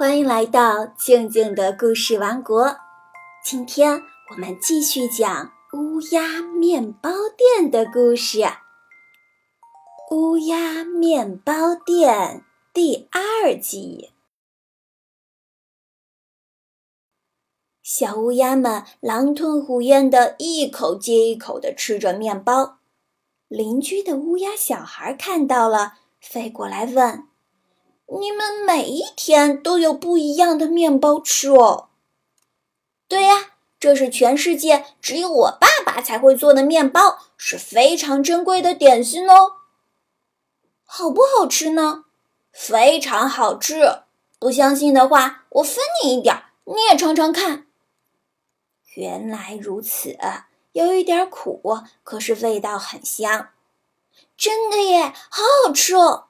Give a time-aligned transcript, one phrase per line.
[0.00, 2.74] 欢迎来到静静的故事王国。
[3.44, 8.40] 今天我们继续讲乌鸦面包店的故事。
[10.10, 14.12] 乌鸦面包店第二集。
[17.82, 22.78] 小乌鸦们狼吞虎咽的一口接一口的吃着面包。
[23.48, 27.29] 邻居的乌鸦小孩看到了，飞过来问。
[28.12, 31.88] 你们每一天都有不一样的面包吃哦。
[33.06, 39.52] 对呀，这是全世界只有我爸爸才会做的面包，是非常珍贵的点心哦。
[40.84, 42.04] 好不好吃呢？
[42.52, 44.02] 非常好吃。
[44.40, 47.66] 不相信的话，我分你一点，你也尝尝看。
[48.94, 50.18] 原来如此，
[50.72, 51.62] 有一点苦，
[52.02, 53.50] 可是味道很香。
[54.36, 56.29] 真的耶，好好吃哦。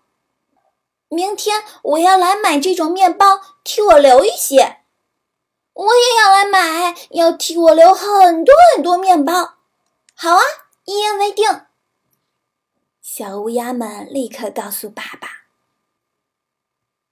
[1.11, 4.79] 明天我要来买这种面包，替我留一些。
[5.73, 9.55] 我也要来买，要替我留很多很多面包。
[10.15, 10.43] 好啊，
[10.85, 11.63] 一言为定。
[13.03, 15.29] 小乌鸦们立刻告诉爸爸。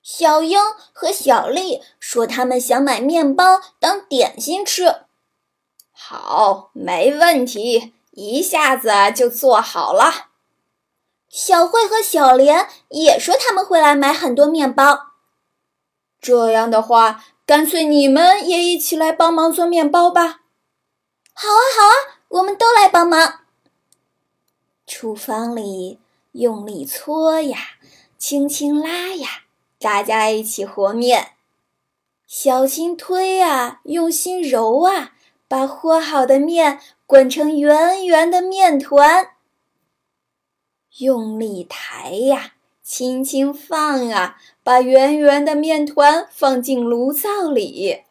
[0.01, 0.61] 小鹰
[0.93, 5.03] 和小丽说，他们想买面包当点心吃。
[5.91, 10.28] 好，没问题，一下子就做好了。
[11.31, 15.13] 小慧和小莲也说他们会来买很多面包。
[16.21, 20.41] 这样的话，干脆你们也一起来帮忙做面包吧。
[21.33, 23.41] 好啊，好啊，我们都来帮忙。
[24.87, 26.01] 厨房里
[26.33, 27.59] 用力搓呀，
[28.19, 29.29] 轻轻拉呀，
[29.79, 31.35] 大家一起和面；
[32.27, 35.13] 小心推呀，用心揉啊，
[35.47, 39.31] 把和好的面滚成圆圆的面团。
[40.99, 48.03] 用力抬呀，轻轻放啊，把圆圆的面团放进炉灶里。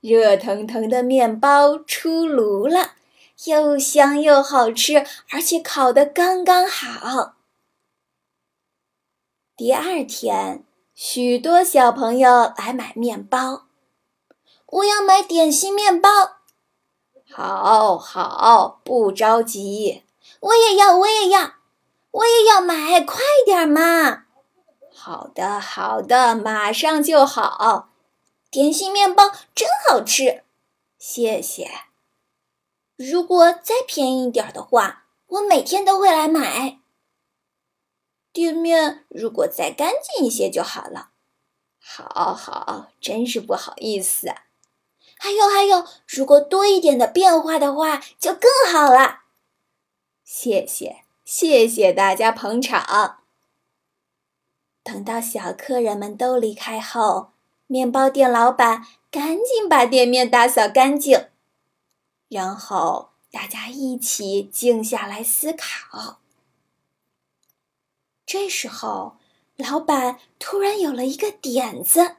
[0.00, 2.92] 热腾腾的面包出炉了，
[3.46, 7.34] 又香又好吃，而且烤得刚刚好。
[9.56, 13.66] 第二天，许多小朋友来买面包。
[14.66, 16.08] 我要买点心面包。
[17.30, 20.02] 好好，不着急。
[20.40, 21.57] 我也要，我也要。
[22.10, 24.24] 我也要买，快点嘛！
[24.92, 27.90] 好的，好的，马上就好。
[28.50, 30.42] 点心面包真好吃，
[30.98, 31.70] 谢谢。
[32.96, 36.80] 如果再便宜一点的话，我每天都会来买。
[38.32, 41.10] 店面如果再干净一些就好了。
[41.78, 44.28] 好好，真是不好意思。
[45.18, 49.20] 还有还有，如果多一点的变化的话，就更好了。
[50.24, 51.04] 谢谢。
[51.30, 53.18] 谢谢大家捧场。
[54.82, 57.32] 等到小客人们都离开后，
[57.66, 61.26] 面包店老板赶紧把店面打扫干净，
[62.30, 66.20] 然后大家一起静下来思考。
[68.24, 69.18] 这时候，
[69.58, 72.16] 老板突然有了一个点子，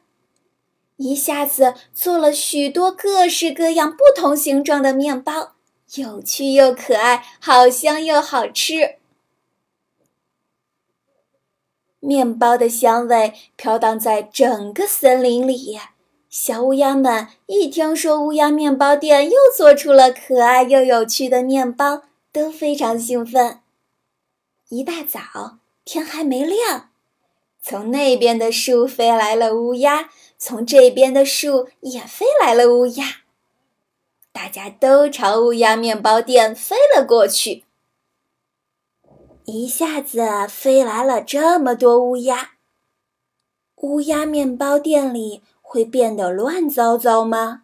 [0.97, 5.55] 一下子做了许多各式各样、不同形状的面包，
[5.95, 8.98] 有趣又可爱，好香又好吃。
[11.99, 15.77] 面包的香味飘荡在整个森林里，
[16.29, 23.59] 小乌鸦们一听说乌鸦面包店又做出了可爱又有趣的面包，都非常兴奋。
[24.69, 26.91] 一大早，天还没亮，
[27.61, 33.05] 从那边的树飞来了乌鸦，从这边的树也飞来了乌鸦，
[34.31, 37.65] 大家都朝乌鸦面包店飞了过去。
[39.49, 42.51] 一下子飞来了这么多乌鸦，
[43.77, 47.63] 乌鸦面包店里会变得乱糟糟吗？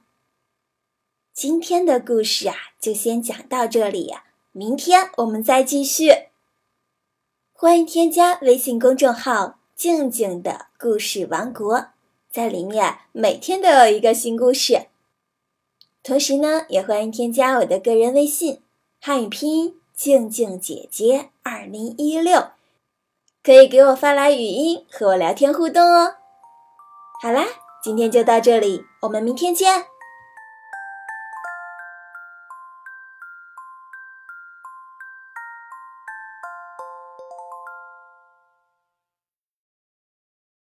[1.31, 4.15] 今天的故事啊，就先讲到这里，
[4.51, 6.09] 明天我们再继续。
[7.53, 11.89] 欢迎添加微信公众号“静静的故事王国”，
[12.31, 14.87] 在里面每天都有一个新故事。
[16.01, 18.63] 同时呢，也欢迎添加我的个人微信，
[18.99, 19.79] 汉语拼音。
[19.95, 22.49] 静静姐姐二零一六，
[23.41, 26.15] 可以给我发来语音和我聊天互动哦。
[27.21, 27.45] 好啦，
[27.81, 29.85] 今天就到这里，我们明天见。